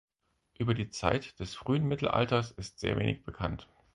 Über 0.57 0.73
die 0.73 0.89
Zeit 0.89 1.39
des 1.39 1.53
frühen 1.53 1.83
Mittelalters 1.87 2.49
ist 2.49 2.79
sehr 2.79 2.97
wenig 2.97 3.23
bekannt. 3.23 3.67